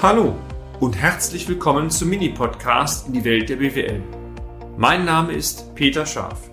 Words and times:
Hallo 0.00 0.36
und 0.78 0.96
herzlich 0.96 1.48
willkommen 1.48 1.90
zum 1.90 2.10
Mini-Podcast 2.10 3.08
in 3.08 3.14
die 3.14 3.24
Welt 3.24 3.48
der 3.48 3.56
BWL. 3.56 4.00
Mein 4.76 5.04
Name 5.04 5.32
ist 5.32 5.74
Peter 5.74 6.06
Scharf. 6.06 6.52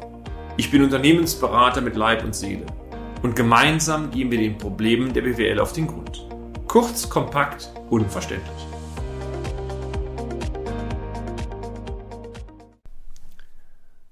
Ich 0.57 0.71
bin 0.71 0.81
Unternehmensberater 0.81 1.79
mit 1.81 1.95
Leib 1.95 2.23
und 2.23 2.33
Seele 2.33 2.65
und 3.21 3.35
gemeinsam 3.35 4.09
gehen 4.09 4.31
wir 4.31 4.39
den 4.39 4.57
Problemen 4.57 5.13
der 5.13 5.21
BWL 5.21 5.59
auf 5.59 5.73
den 5.73 5.85
Grund. 5.85 6.27
Kurz, 6.67 7.07
kompakt, 7.07 7.69
unverständlich. 7.91 8.49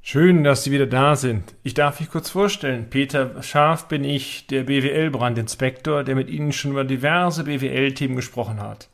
Schön, 0.03 0.43
dass 0.43 0.63
Sie 0.63 0.69
wieder 0.69 0.85
da 0.85 1.15
sind. 1.15 1.55
Ich 1.63 1.73
darf 1.73 1.99
mich 1.99 2.11
kurz 2.11 2.29
vorstellen. 2.29 2.91
Peter 2.91 3.41
Scharf 3.41 3.87
bin 3.87 4.03
ich, 4.03 4.45
der 4.45 4.65
BWL-Brandinspektor, 4.65 6.03
der 6.03 6.13
mit 6.13 6.29
Ihnen 6.29 6.51
schon 6.51 6.69
über 6.69 6.83
diverse 6.83 7.45
BWL-Themen 7.45 8.15
gesprochen 8.15 8.61
hat. 8.61 8.89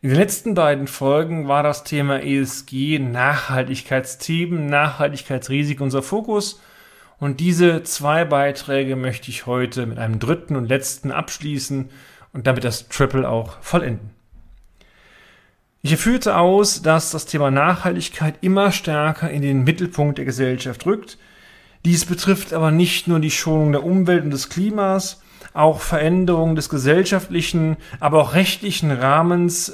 In 0.00 0.10
den 0.10 0.18
letzten 0.18 0.54
beiden 0.54 0.86
Folgen 0.86 1.48
war 1.48 1.64
das 1.64 1.82
Thema 1.82 2.22
ESG, 2.22 3.00
Nachhaltigkeitsthemen, 3.00 4.66
Nachhaltigkeitsrisiken 4.66 5.82
unser 5.82 6.04
Fokus. 6.04 6.60
Und 7.18 7.40
diese 7.40 7.82
zwei 7.82 8.24
Beiträge 8.24 8.94
möchte 8.94 9.28
ich 9.28 9.46
heute 9.46 9.86
mit 9.86 9.98
einem 9.98 10.20
dritten 10.20 10.54
und 10.54 10.68
letzten 10.68 11.10
abschließen 11.10 11.90
und 12.32 12.46
damit 12.46 12.62
das 12.62 12.88
Triple 12.88 13.28
auch 13.28 13.60
vollenden. 13.60 14.10
Ich 15.82 15.96
führte 15.96 16.36
aus, 16.36 16.80
dass 16.80 17.10
das 17.10 17.26
Thema 17.26 17.50
Nachhaltigkeit 17.50 18.36
immer 18.40 18.70
stärker 18.70 19.28
in 19.28 19.42
den 19.42 19.64
Mittelpunkt 19.64 20.18
der 20.18 20.24
Gesellschaft 20.26 20.86
rückt. 20.86 21.18
Dies 21.84 22.04
betrifft 22.04 22.52
aber 22.52 22.70
nicht 22.70 23.08
nur 23.08 23.18
die 23.18 23.32
Schonung 23.32 23.72
der 23.72 23.82
Umwelt 23.82 24.22
und 24.22 24.30
des 24.30 24.48
Klimas, 24.48 25.20
auch 25.54 25.80
Veränderungen 25.80 26.54
des 26.54 26.68
gesellschaftlichen, 26.68 27.76
aber 27.98 28.20
auch 28.20 28.34
rechtlichen 28.34 28.92
Rahmens 28.92 29.72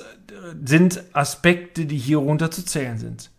sind 0.64 1.02
Aspekte, 1.12 1.86
die 1.86 1.98
hierunter 1.98 2.50
zu 2.50 2.64
zählen 2.64 2.98
sind. 2.98 3.30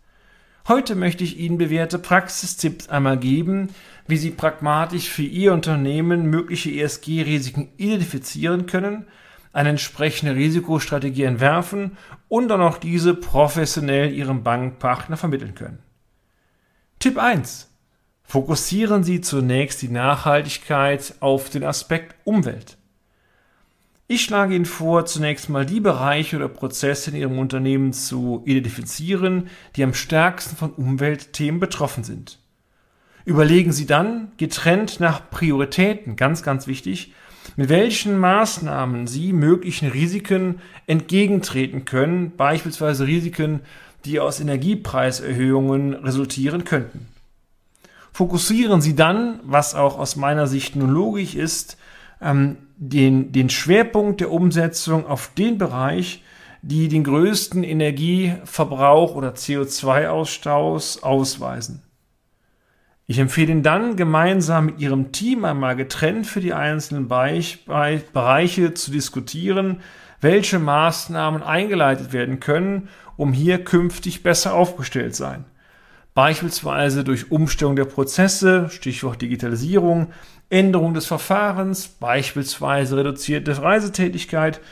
Heute 0.68 0.96
möchte 0.96 1.22
ich 1.22 1.38
Ihnen 1.38 1.58
bewährte 1.58 1.98
Praxistipps 1.98 2.88
einmal 2.88 3.18
geben, 3.18 3.68
wie 4.08 4.16
Sie 4.16 4.30
pragmatisch 4.30 5.08
für 5.08 5.22
Ihr 5.22 5.52
Unternehmen 5.52 6.26
mögliche 6.26 6.70
ESG-Risiken 6.70 7.68
identifizieren 7.76 8.66
können, 8.66 9.06
eine 9.52 9.70
entsprechende 9.70 10.34
Risikostrategie 10.34 11.22
entwerfen 11.22 11.96
und 12.28 12.48
dann 12.48 12.60
auch 12.60 12.78
diese 12.78 13.14
professionell 13.14 14.12
Ihrem 14.12 14.42
Bankpartner 14.42 15.16
vermitteln 15.16 15.54
können. 15.54 15.78
Tipp 16.98 17.18
1. 17.18 17.70
Fokussieren 18.24 19.04
Sie 19.04 19.20
zunächst 19.20 19.82
die 19.82 19.88
Nachhaltigkeit 19.88 21.14
auf 21.20 21.48
den 21.48 21.62
Aspekt 21.62 22.16
Umwelt. 22.24 22.76
Ich 24.08 24.22
schlage 24.22 24.54
Ihnen 24.54 24.66
vor, 24.66 25.04
zunächst 25.04 25.48
mal 25.48 25.66
die 25.66 25.80
Bereiche 25.80 26.36
oder 26.36 26.46
Prozesse 26.46 27.10
in 27.10 27.16
Ihrem 27.16 27.40
Unternehmen 27.40 27.92
zu 27.92 28.40
identifizieren, 28.44 29.48
die 29.74 29.82
am 29.82 29.94
stärksten 29.94 30.56
von 30.56 30.70
Umweltthemen 30.70 31.58
betroffen 31.58 32.04
sind. 32.04 32.38
Überlegen 33.24 33.72
Sie 33.72 33.84
dann, 33.84 34.30
getrennt 34.36 35.00
nach 35.00 35.28
Prioritäten, 35.30 36.14
ganz, 36.14 36.44
ganz 36.44 36.68
wichtig, 36.68 37.14
mit 37.56 37.68
welchen 37.68 38.16
Maßnahmen 38.16 39.08
Sie 39.08 39.32
möglichen 39.32 39.90
Risiken 39.90 40.60
entgegentreten 40.86 41.84
können, 41.84 42.36
beispielsweise 42.36 43.08
Risiken, 43.08 43.62
die 44.04 44.20
aus 44.20 44.38
Energiepreiserhöhungen 44.38 45.94
resultieren 45.94 46.62
könnten. 46.62 47.08
Fokussieren 48.12 48.80
Sie 48.80 48.94
dann, 48.94 49.40
was 49.42 49.74
auch 49.74 49.98
aus 49.98 50.14
meiner 50.14 50.46
Sicht 50.46 50.76
nun 50.76 50.90
logisch 50.90 51.34
ist, 51.34 51.76
ähm, 52.20 52.56
den, 52.76 53.32
den 53.32 53.50
Schwerpunkt 53.50 54.20
der 54.20 54.30
Umsetzung 54.30 55.06
auf 55.06 55.32
den 55.34 55.58
Bereich, 55.58 56.22
die 56.62 56.88
den 56.88 57.04
größten 57.04 57.62
Energieverbrauch 57.62 59.14
oder 59.14 59.30
CO2-Ausstoß 59.30 61.02
ausweisen. 61.02 61.82
Ich 63.06 63.20
empfehle 63.20 63.52
Ihnen 63.52 63.62
dann 63.62 63.94
gemeinsam 63.96 64.66
mit 64.66 64.80
Ihrem 64.80 65.12
Team 65.12 65.44
einmal 65.44 65.76
getrennt 65.76 66.26
für 66.26 66.40
die 66.40 66.52
einzelnen 66.52 67.06
Bereiche 67.06 68.74
zu 68.74 68.90
diskutieren, 68.90 69.80
welche 70.20 70.58
Maßnahmen 70.58 71.42
eingeleitet 71.42 72.12
werden 72.12 72.40
können, 72.40 72.88
um 73.16 73.32
hier 73.32 73.62
künftig 73.62 74.24
besser 74.24 74.54
aufgestellt 74.54 75.14
sein. 75.14 75.44
Beispielsweise 76.16 77.04
durch 77.04 77.30
Umstellung 77.30 77.76
der 77.76 77.84
Prozesse, 77.84 78.70
Stichwort 78.70 79.20
Digitalisierung, 79.20 80.14
Änderung 80.48 80.94
des 80.94 81.04
Verfahrens, 81.04 81.88
beispielsweise 81.88 82.96
reduzierte 82.96 83.60
Reisetätigkeit 83.60 84.62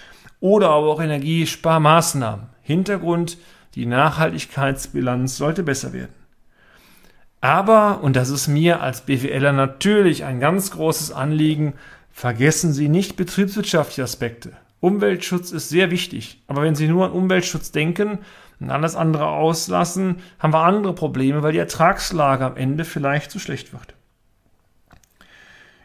oder 0.40 0.70
aber 0.70 0.86
auch 0.86 1.02
Energiesparmaßnahmen. 1.02 2.46
Hintergrund, 2.62 3.36
die 3.74 3.84
Nachhaltigkeitsbilanz 3.84 5.36
sollte 5.36 5.62
besser 5.62 5.92
werden. 5.92 6.14
Aber, 7.42 8.02
und 8.02 8.16
das 8.16 8.30
ist 8.30 8.48
mir 8.48 8.80
als 8.80 9.02
BWLer 9.02 9.52
natürlich 9.52 10.24
ein 10.24 10.40
ganz 10.40 10.70
großes 10.70 11.12
Anliegen, 11.12 11.74
vergessen 12.10 12.72
Sie 12.72 12.88
nicht 12.88 13.16
betriebswirtschaftliche 13.16 14.04
Aspekte. 14.04 14.52
Umweltschutz 14.84 15.50
ist 15.50 15.70
sehr 15.70 15.90
wichtig, 15.90 16.42
aber 16.46 16.62
wenn 16.62 16.74
Sie 16.74 16.86
nur 16.88 17.06
an 17.06 17.12
Umweltschutz 17.12 17.72
denken 17.72 18.18
und 18.60 18.68
alles 18.68 18.96
andere 18.96 19.28
auslassen, 19.28 20.16
haben 20.38 20.52
wir 20.52 20.62
andere 20.62 20.94
Probleme, 20.94 21.42
weil 21.42 21.52
die 21.52 21.58
Ertragslage 21.58 22.44
am 22.44 22.58
Ende 22.58 22.84
vielleicht 22.84 23.30
zu 23.30 23.38
schlecht 23.38 23.72
wird. 23.72 23.94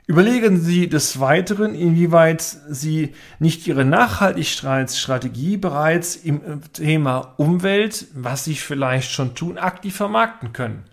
Überlegen 0.05 0.59
Sie 0.59 0.89
des 0.89 1.21
Weiteren, 1.21 1.75
inwieweit 1.75 2.41
Sie 2.41 3.13
nicht 3.39 3.65
Ihre 3.67 3.85
Nachhaltigkeitsstrategie 3.85 5.55
bereits 5.55 6.17
im 6.17 6.41
Thema 6.73 7.35
Umwelt, 7.37 8.07
was 8.13 8.43
Sie 8.43 8.55
vielleicht 8.55 9.11
schon 9.11 9.33
tun, 9.33 9.57
aktiv 9.57 9.95
vermarkten 9.95 10.51
können. 10.51 10.88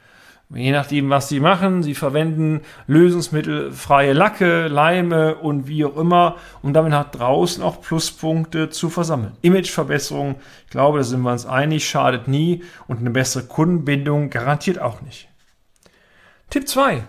Je 0.54 0.70
nachdem, 0.70 1.10
was 1.10 1.28
Sie 1.28 1.40
machen, 1.40 1.82
Sie 1.82 1.94
verwenden 1.94 2.60
lösungsmittelfreie 2.86 4.12
Lacke, 4.12 4.68
Leime 4.68 5.34
und 5.34 5.66
wie 5.66 5.84
auch 5.84 5.96
immer, 5.96 6.36
um 6.62 6.72
damit 6.72 6.92
nach 6.92 7.10
draußen 7.10 7.64
auch 7.64 7.80
Pluspunkte 7.80 8.70
zu 8.70 8.88
versammeln. 8.88 9.32
Imageverbesserung, 9.42 10.36
ich 10.64 10.70
glaube, 10.70 10.98
da 10.98 11.04
sind 11.04 11.22
wir 11.22 11.32
uns 11.32 11.46
einig, 11.46 11.88
schadet 11.88 12.28
nie 12.28 12.62
und 12.86 13.00
eine 13.00 13.10
bessere 13.10 13.42
Kundenbindung 13.42 14.30
garantiert 14.30 14.80
auch 14.80 15.02
nicht. 15.02 15.28
Tipp 16.48 16.68
2. 16.68 17.02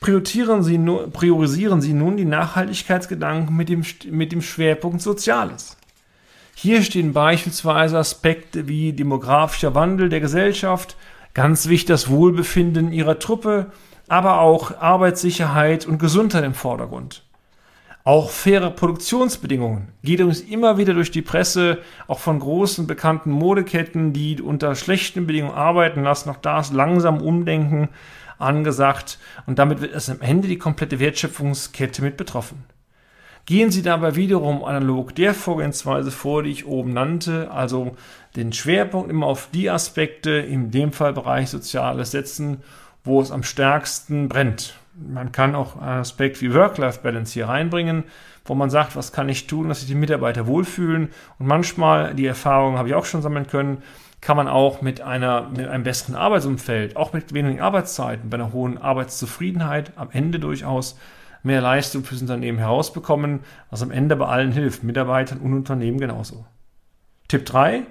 Priorisieren 0.00 0.64
Sie, 0.64 0.78
priorisieren 1.12 1.80
Sie 1.80 1.94
nun 1.94 2.16
die 2.16 2.24
Nachhaltigkeitsgedanken 2.24 3.56
mit 3.56 3.68
dem, 3.68 3.84
mit 4.10 4.32
dem 4.32 4.42
Schwerpunkt 4.42 5.00
Soziales. 5.00 5.76
Hier 6.56 6.82
stehen 6.82 7.12
beispielsweise 7.12 7.98
Aspekte 7.98 8.68
wie 8.68 8.92
demografischer 8.92 9.74
Wandel 9.74 10.08
der 10.08 10.20
Gesellschaft, 10.20 10.96
ganz 11.34 11.68
wichtig 11.68 11.88
das 11.88 12.08
Wohlbefinden 12.08 12.92
Ihrer 12.92 13.18
Truppe, 13.18 13.66
aber 14.08 14.40
auch 14.40 14.78
Arbeitssicherheit 14.80 15.86
und 15.86 15.98
Gesundheit 15.98 16.44
im 16.44 16.54
Vordergrund. 16.54 17.24
Auch 18.06 18.28
faire 18.28 18.70
Produktionsbedingungen 18.70 19.88
geht 20.02 20.20
uns 20.20 20.40
immer 20.40 20.76
wieder 20.76 20.92
durch 20.92 21.10
die 21.10 21.22
Presse, 21.22 21.78
auch 22.06 22.18
von 22.18 22.38
großen 22.38 22.86
bekannten 22.86 23.30
Modeketten, 23.30 24.12
die 24.12 24.42
unter 24.42 24.74
schlechten 24.74 25.26
Bedingungen 25.26 25.54
arbeiten 25.54 26.02
lassen. 26.02 26.28
Auch 26.28 26.36
da 26.36 26.60
ist 26.60 26.74
langsam 26.74 27.22
Umdenken 27.22 27.88
angesagt 28.38 29.18
und 29.46 29.58
damit 29.58 29.80
wird 29.80 29.94
es 29.94 30.10
am 30.10 30.20
Ende 30.20 30.48
die 30.48 30.58
komplette 30.58 31.00
Wertschöpfungskette 31.00 32.02
mit 32.02 32.18
betroffen. 32.18 32.64
Gehen 33.46 33.70
Sie 33.70 33.82
dabei 33.82 34.16
wiederum 34.16 34.64
analog 34.64 35.14
der 35.14 35.34
Vorgehensweise 35.34 36.10
vor, 36.10 36.42
die 36.42 36.50
ich 36.50 36.66
oben 36.66 36.94
nannte, 36.94 37.50
also 37.50 37.94
den 38.36 38.54
Schwerpunkt 38.54 39.10
immer 39.10 39.26
auf 39.26 39.48
die 39.52 39.68
Aspekte, 39.68 40.30
in 40.30 40.70
dem 40.70 40.92
Fall 40.92 41.12
Bereich 41.12 41.50
Soziales 41.50 42.10
setzen, 42.10 42.62
wo 43.04 43.20
es 43.20 43.30
am 43.30 43.42
stärksten 43.42 44.28
brennt. 44.30 44.78
Man 44.96 45.30
kann 45.30 45.54
auch 45.54 45.76
einen 45.76 46.00
Aspekt 46.00 46.40
wie 46.40 46.54
Work-Life-Balance 46.54 47.34
hier 47.34 47.48
reinbringen, 47.48 48.04
wo 48.46 48.54
man 48.54 48.70
sagt, 48.70 48.96
was 48.96 49.12
kann 49.12 49.28
ich 49.28 49.46
tun, 49.46 49.68
dass 49.68 49.80
sich 49.80 49.88
die 49.88 49.94
Mitarbeiter 49.94 50.46
wohlfühlen. 50.46 51.10
Und 51.38 51.46
manchmal, 51.46 52.14
die 52.14 52.26
Erfahrung 52.26 52.78
habe 52.78 52.88
ich 52.88 52.94
auch 52.94 53.04
schon 53.04 53.20
sammeln 53.20 53.46
können, 53.46 53.82
kann 54.22 54.38
man 54.38 54.48
auch 54.48 54.80
mit, 54.80 55.02
einer, 55.02 55.50
mit 55.50 55.68
einem 55.68 55.84
besseren 55.84 56.14
Arbeitsumfeld, 56.14 56.96
auch 56.96 57.12
mit 57.12 57.34
wenigen 57.34 57.60
Arbeitszeiten, 57.60 58.30
bei 58.30 58.36
einer 58.36 58.54
hohen 58.54 58.78
Arbeitszufriedenheit 58.78 59.92
am 59.96 60.08
Ende 60.12 60.38
durchaus 60.38 60.96
mehr 61.44 61.60
Leistung 61.60 62.04
fürs 62.04 62.22
Unternehmen 62.22 62.58
herausbekommen, 62.58 63.40
was 63.70 63.82
am 63.82 63.90
Ende 63.90 64.16
bei 64.16 64.26
allen 64.26 64.52
hilft, 64.52 64.82
Mitarbeitern 64.82 65.38
und 65.38 65.52
Unternehmen 65.52 65.98
genauso. 65.98 66.46
Tipp 67.28 67.46
3. 67.46 67.86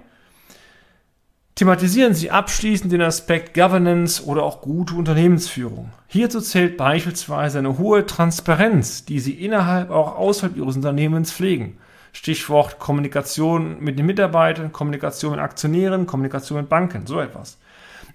Thematisieren 1.55 2.15
Sie 2.15 2.31
abschließend 2.31 2.91
den 2.91 3.03
Aspekt 3.03 3.53
Governance 3.53 4.25
oder 4.25 4.41
auch 4.41 4.61
gute 4.61 4.95
Unternehmensführung. 4.95 5.91
Hierzu 6.07 6.41
zählt 6.41 6.77
beispielsweise 6.77 7.59
eine 7.59 7.77
hohe 7.77 8.07
Transparenz, 8.07 9.05
die 9.05 9.19
Sie 9.19 9.33
innerhalb 9.33 9.91
auch 9.91 10.17
außerhalb 10.17 10.57
Ihres 10.57 10.75
Unternehmens 10.75 11.31
pflegen. 11.31 11.77
Stichwort 12.11 12.79
Kommunikation 12.79 13.79
mit 13.79 13.99
den 13.99 14.07
Mitarbeitern, 14.07 14.71
Kommunikation 14.71 15.31
mit 15.31 15.39
Aktionären, 15.39 16.07
Kommunikation 16.07 16.59
mit 16.59 16.69
Banken, 16.69 17.05
so 17.05 17.19
etwas. 17.19 17.59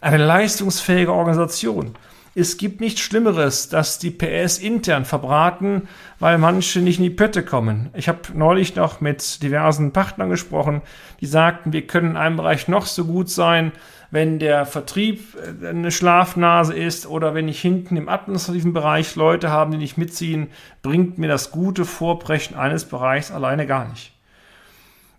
Eine 0.00 0.24
leistungsfähige 0.24 1.12
Organisation. 1.12 1.94
Es 2.38 2.56
gibt 2.56 2.80
nichts 2.80 3.00
Schlimmeres, 3.00 3.68
dass 3.68 3.98
die 3.98 4.10
PS 4.10 4.58
intern 4.58 5.04
verbraten, 5.04 5.88
weil 6.20 6.38
manche 6.38 6.80
nicht 6.80 6.98
in 6.98 7.04
die 7.04 7.10
Pötte 7.10 7.44
kommen. 7.44 7.90
Ich 7.94 8.08
habe 8.08 8.20
neulich 8.32 8.76
noch 8.76 9.00
mit 9.00 9.42
diversen 9.42 9.92
Partnern 9.92 10.30
gesprochen, 10.30 10.82
die 11.20 11.26
sagten, 11.26 11.72
wir 11.72 11.86
können 11.86 12.12
in 12.12 12.16
einem 12.16 12.36
Bereich 12.36 12.68
noch 12.68 12.86
so 12.86 13.04
gut 13.04 13.28
sein, 13.28 13.72
wenn 14.10 14.38
der 14.38 14.66
Vertrieb 14.66 15.36
äh, 15.62 15.68
eine 15.68 15.90
Schlafnase 15.90 16.74
ist 16.74 17.06
oder 17.06 17.34
wenn 17.34 17.48
ich 17.48 17.60
hinten 17.60 17.96
im 17.96 18.08
administrativen 18.08 18.72
Bereich 18.72 19.16
Leute 19.16 19.50
habe, 19.50 19.72
die 19.72 19.78
nicht 19.78 19.98
mitziehen, 19.98 20.48
bringt 20.82 21.18
mir 21.18 21.28
das 21.28 21.50
gute 21.50 21.84
Vorbrechen 21.84 22.56
eines 22.56 22.84
Bereichs 22.84 23.30
alleine 23.30 23.66
gar 23.66 23.88
nicht. 23.88 24.12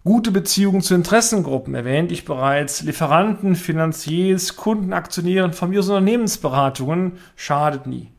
Gute 0.05 0.31
Beziehungen 0.31 0.81
zu 0.81 0.95
Interessengruppen 0.95 1.75
erwähnte 1.75 2.13
ich 2.13 2.23
bereits. 2.23 2.81
Lieferanten, 2.83 3.57
Finanziers, 3.57 4.55
Kunden, 4.55 4.93
Aktionären, 4.93 5.51
und 5.51 5.61
Unternehmensberatungen 5.61 7.17
schadet 7.35 7.85
nie. 7.85 8.09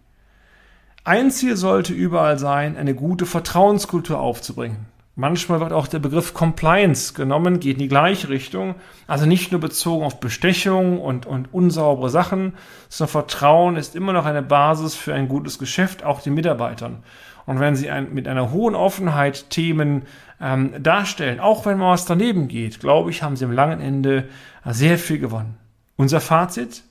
Ein 1.05 1.31
Ziel 1.31 1.57
sollte 1.57 1.95
überall 1.95 2.39
sein, 2.39 2.77
eine 2.77 2.95
gute 2.95 3.25
Vertrauenskultur 3.25 4.21
aufzubringen. 4.21 4.87
Manchmal 5.17 5.61
wird 5.61 5.73
auch 5.73 5.89
der 5.89 5.99
Begriff 5.99 6.35
Compliance 6.35 7.13
genommen, 7.15 7.61
geht 7.61 7.75
in 7.75 7.81
die 7.81 7.89
gleiche 7.89 8.29
Richtung. 8.29 8.77
Also 9.07 9.27
nicht 9.27 9.53
nur 9.53 9.61
bezogen 9.61 10.05
auf 10.05 10.21
Bestechung 10.21 11.01
und, 11.01 11.27
und 11.27 11.53
unsaubere 11.53 12.11
Sachen, 12.11 12.55
sondern 12.89 13.13
Vertrauen 13.13 13.77
ist 13.77 13.97
immer 13.97 14.13
noch 14.13 14.25
eine 14.25 14.43
Basis 14.43 14.95
für 14.95 15.13
ein 15.13 15.29
gutes 15.29 15.59
Geschäft, 15.59 16.05
auch 16.05 16.23
den 16.23 16.35
Mitarbeitern. 16.35 17.03
Und 17.45 17.59
wenn 17.59 17.75
Sie 17.75 17.91
ein, 17.91 18.15
mit 18.15 18.29
einer 18.29 18.53
hohen 18.53 18.75
Offenheit 18.75 19.51
Themen 19.51 20.03
ähm, 20.41 20.73
darstellen, 20.83 21.41
auch 21.41 21.67
wenn 21.67 21.79
mal 21.79 21.93
was 21.93 22.07
daneben 22.07 22.49
geht, 22.49 22.81
glaube 22.81 23.11
ich, 23.11 23.23
haben 23.23 23.37
Sie 23.37 23.45
am 23.45 23.53
langen 23.53 23.81
Ende 23.81 24.29
sehr 24.65 24.99
viel 24.99 25.19
gewonnen. 25.19 25.57
Unser 25.97 26.21
Fazit? 26.21 26.83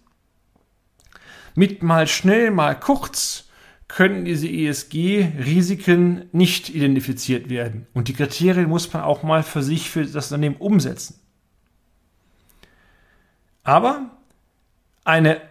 Mit 1.55 1.81
mal 1.81 2.07
schnell, 2.07 2.51
mal 2.51 2.77
kurz 2.79 3.48
können 3.89 4.23
diese 4.23 4.47
ESG-Risiken 4.47 6.25
nicht 6.31 6.69
identifiziert 6.69 7.49
werden. 7.49 7.87
Und 7.93 8.07
die 8.07 8.13
Kriterien 8.13 8.69
muss 8.69 8.93
man 8.93 9.01
auch 9.01 9.23
mal 9.23 9.43
für 9.43 9.63
sich, 9.63 9.89
für 9.89 10.05
das 10.05 10.31
Unternehmen 10.31 10.57
umsetzen. 10.57 11.19
Aber 13.63 14.11
eine 15.03 15.41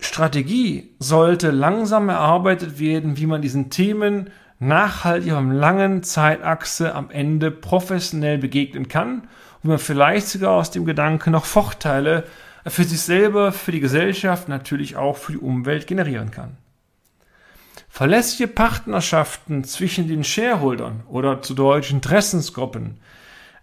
Strategie 0.00 0.94
sollte 1.00 1.50
langsam 1.50 2.08
erarbeitet 2.08 2.78
werden, 2.78 3.18
wie 3.18 3.26
man 3.26 3.42
diesen 3.42 3.70
Themen 3.70 4.30
nachhaltig 4.60 5.32
auf 5.32 5.38
einer 5.38 5.54
langen 5.54 6.04
Zeitachse 6.04 6.94
am 6.94 7.10
Ende 7.10 7.50
professionell 7.50 8.38
begegnen 8.38 8.88
kann 8.88 9.28
und 9.62 9.70
man 9.70 9.78
vielleicht 9.78 10.28
sogar 10.28 10.52
aus 10.52 10.70
dem 10.70 10.84
Gedanken 10.84 11.32
noch 11.32 11.44
Vorteile 11.44 12.24
für 12.66 12.84
sich 12.84 13.00
selber, 13.00 13.50
für 13.50 13.72
die 13.72 13.80
Gesellschaft, 13.80 14.48
natürlich 14.48 14.96
auch 14.96 15.16
für 15.16 15.32
die 15.32 15.38
Umwelt 15.38 15.88
generieren 15.88 16.30
kann. 16.30 16.56
Verlässliche 17.88 18.48
Partnerschaften 18.48 19.64
zwischen 19.64 20.08
den 20.08 20.24
Shareholdern 20.24 21.02
oder 21.08 21.42
zu 21.42 21.54
deutschen 21.54 21.96
Interessensgruppen, 21.96 23.00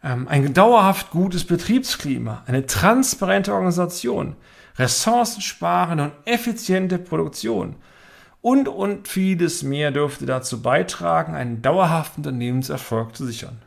ähm, 0.04 0.28
ein 0.28 0.54
dauerhaft 0.54 1.12
gutes 1.12 1.46
Betriebsklima, 1.46 2.44
eine 2.48 2.66
transparente 2.66 3.54
Organisation, 3.54 4.36
ressourcensparende 4.78 6.06
und 6.06 6.14
effiziente 6.26 6.98
Produktion 6.98 7.76
und, 8.42 8.68
und 8.68 9.08
vieles 9.08 9.64
mehr 9.64 9.92
dürfte 9.92 10.26
dazu 10.26 10.62
beitragen, 10.62 11.34
einen 11.34 11.62
dauerhaften 11.62 12.22
Unternehmenserfolg 12.22 13.16
zu 13.16 13.26
sichern. 13.26 13.58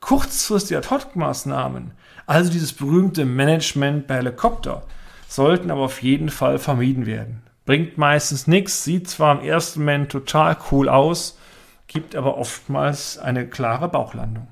Kurzfristige 0.00 0.78
Ad-Hoc-Maßnahmen, 0.78 1.92
also 2.26 2.50
dieses 2.50 2.72
berühmte 2.72 3.24
Management 3.24 4.08
bei 4.08 4.16
Helikopter, 4.16 4.82
sollten 5.28 5.70
aber 5.70 5.82
auf 5.82 6.02
jeden 6.02 6.30
Fall 6.30 6.58
vermieden 6.58 7.06
werden. 7.06 7.42
Bringt 7.64 7.96
meistens 7.96 8.46
nichts, 8.46 8.84
sieht 8.84 9.08
zwar 9.08 9.40
im 9.40 9.46
ersten 9.46 9.80
Moment 9.80 10.10
total 10.10 10.56
cool 10.70 10.88
aus, 10.88 11.38
gibt 11.86 12.16
aber 12.16 12.36
oftmals 12.36 13.18
eine 13.18 13.46
klare 13.46 13.88
Bauchlandung. 13.88 14.48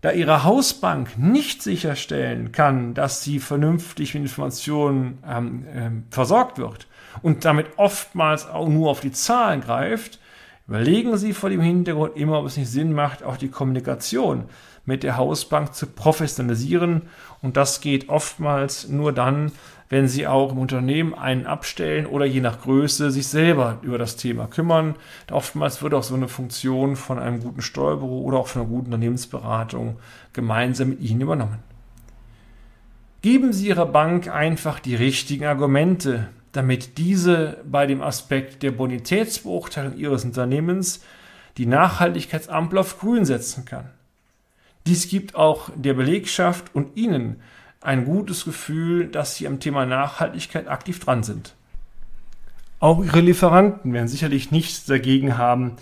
Da 0.00 0.12
Ihre 0.12 0.44
Hausbank 0.44 1.18
nicht 1.18 1.62
sicherstellen 1.62 2.52
kann, 2.52 2.94
dass 2.94 3.22
sie 3.22 3.40
vernünftig 3.40 4.14
mit 4.14 4.24
Informationen 4.24 5.18
ähm, 5.26 5.66
ähm, 5.72 6.04
versorgt 6.10 6.58
wird 6.58 6.86
und 7.22 7.44
damit 7.44 7.66
oftmals 7.78 8.48
auch 8.48 8.68
nur 8.68 8.90
auf 8.90 9.00
die 9.00 9.10
Zahlen 9.10 9.60
greift, 9.60 10.20
überlegen 10.68 11.16
Sie 11.16 11.32
vor 11.32 11.50
dem 11.50 11.60
Hintergrund 11.60 12.16
immer, 12.16 12.38
ob 12.38 12.46
es 12.46 12.56
nicht 12.56 12.70
Sinn 12.70 12.92
macht, 12.92 13.24
auch 13.24 13.36
die 13.36 13.48
Kommunikation 13.48 14.44
mit 14.84 15.02
der 15.02 15.16
Hausbank 15.16 15.74
zu 15.74 15.86
professionalisieren. 15.86 17.02
Und 17.42 17.56
das 17.56 17.80
geht 17.80 18.08
oftmals 18.08 18.88
nur 18.88 19.12
dann, 19.12 19.52
wenn 19.88 20.08
sie 20.08 20.26
auch 20.26 20.52
im 20.52 20.58
Unternehmen 20.58 21.14
einen 21.14 21.46
abstellen 21.46 22.06
oder 22.06 22.26
je 22.26 22.40
nach 22.40 22.60
Größe 22.60 23.10
sich 23.10 23.26
selber 23.26 23.78
über 23.82 23.98
das 23.98 24.16
Thema 24.16 24.46
kümmern. 24.46 24.96
Oftmals 25.30 25.82
wird 25.82 25.94
auch 25.94 26.02
so 26.02 26.14
eine 26.14 26.28
Funktion 26.28 26.96
von 26.96 27.18
einem 27.18 27.40
guten 27.40 27.62
Steuerbüro 27.62 28.20
oder 28.22 28.38
auch 28.38 28.48
von 28.48 28.62
einer 28.62 28.70
guten 28.70 28.86
Unternehmensberatung 28.86 29.96
gemeinsam 30.32 30.90
mit 30.90 31.00
Ihnen 31.00 31.20
übernommen. 31.20 31.58
Geben 33.22 33.52
Sie 33.52 33.68
Ihrer 33.68 33.86
Bank 33.86 34.28
einfach 34.28 34.78
die 34.78 34.94
richtigen 34.94 35.44
Argumente, 35.44 36.28
damit 36.52 36.98
diese 36.98 37.58
bei 37.64 37.86
dem 37.86 38.02
Aspekt 38.02 38.62
der 38.62 38.70
Bonitätsbeurteilung 38.72 39.96
Ihres 39.96 40.24
Unternehmens 40.24 41.04
die 41.56 41.66
Nachhaltigkeitsampel 41.66 42.78
auf 42.78 42.98
grün 42.98 43.24
setzen 43.24 43.64
kann. 43.64 43.90
Dies 44.86 45.08
gibt 45.08 45.34
auch 45.34 45.70
der 45.74 45.94
Belegschaft 45.94 46.74
und 46.74 46.96
Ihnen 46.96 47.36
ein 47.80 48.04
gutes 48.04 48.44
Gefühl, 48.44 49.06
dass 49.06 49.36
sie 49.36 49.46
am 49.46 49.60
Thema 49.60 49.86
Nachhaltigkeit 49.86 50.68
aktiv 50.68 50.98
dran 50.98 51.22
sind. 51.22 51.54
Auch 52.80 53.04
ihre 53.04 53.20
Lieferanten 53.20 53.92
werden 53.92 54.08
sicherlich 54.08 54.50
nichts 54.50 54.84
dagegen 54.84 55.36
haben, 55.36 55.76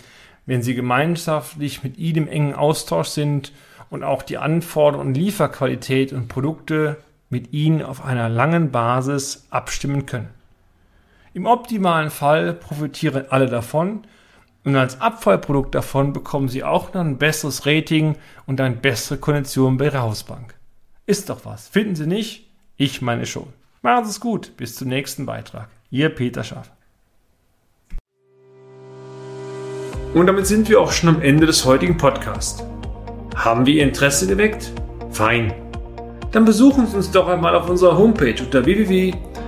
wenn 0.45 0.61
sie 0.61 0.75
gemeinschaftlich 0.75 1.83
mit 1.83 1.97
ihnen 1.97 2.23
im 2.23 2.27
engen 2.27 2.53
Austausch 2.53 3.09
sind 3.09 3.51
und 3.89 4.03
auch 4.03 4.23
die 4.23 4.37
Anforderungen 4.37 5.13
Lieferqualität 5.13 6.13
und 6.13 6.27
Produkte 6.27 6.97
mit 7.29 7.53
ihnen 7.53 7.81
auf 7.81 8.03
einer 8.03 8.29
langen 8.29 8.71
Basis 8.71 9.47
abstimmen 9.49 10.05
können. 10.05 10.29
Im 11.37 11.45
optimalen 11.45 12.09
Fall 12.09 12.51
profitieren 12.51 13.25
alle 13.29 13.45
davon 13.45 14.07
und 14.63 14.75
als 14.75 14.99
Abfallprodukt 14.99 15.75
davon 15.75 16.11
bekommen 16.11 16.49
sie 16.49 16.63
auch 16.63 16.95
noch 16.95 17.01
ein 17.01 17.19
besseres 17.19 17.67
Rating 17.67 18.15
und 18.47 18.59
eine 18.59 18.75
bessere 18.75 19.19
Kondition 19.19 19.77
bei 19.77 19.85
ihrer 19.85 20.01
Hausbank. 20.01 20.55
Ist 21.05 21.29
doch 21.29 21.45
was. 21.45 21.67
Finden 21.67 21.95
Sie 21.95 22.07
nicht? 22.07 22.49
Ich 22.75 23.03
meine 23.03 23.27
schon. 23.27 23.53
Machen 23.83 24.05
Sie 24.05 24.09
es 24.09 24.19
gut. 24.19 24.57
Bis 24.57 24.77
zum 24.77 24.87
nächsten 24.87 25.27
Beitrag. 25.27 25.69
Ihr 25.91 26.09
Peter 26.09 26.43
Schaff. 26.43 26.71
Und 30.15 30.25
damit 30.25 30.47
sind 30.47 30.67
wir 30.69 30.81
auch 30.81 30.91
schon 30.91 31.09
am 31.09 31.21
Ende 31.21 31.45
des 31.45 31.63
heutigen 31.65 31.97
Podcasts. 31.97 32.63
Haben 33.35 33.67
wir 33.67 33.75
Ihr 33.75 33.83
Interesse 33.83 34.25
geweckt? 34.25 34.73
Fein. 35.11 35.53
Dann 36.31 36.45
besuchen 36.45 36.87
Sie 36.87 36.97
uns 36.97 37.11
doch 37.11 37.27
einmal 37.27 37.53
auf 37.53 37.69
unserer 37.69 37.95
Homepage 37.95 38.41
unter 38.43 38.65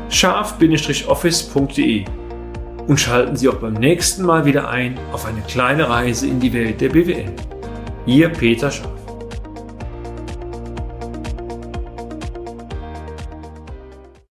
www.scharf-office.de 0.10 2.06
und 2.88 3.00
schalten 3.00 3.36
Sie 3.36 3.48
auch 3.48 3.56
beim 3.56 3.74
nächsten 3.74 4.24
Mal 4.24 4.46
wieder 4.46 4.70
ein 4.70 4.98
auf 5.14 5.26
eine 5.26 5.42
kleine 5.42 5.88
Reise 5.88 6.28
in 6.28 6.40
die 6.40 6.52
Welt 6.52 6.82
der 6.82 6.90
BWL. 6.90 7.32
Ihr 8.08 8.30
Peter 8.30 8.72
Scharf. 8.72 8.99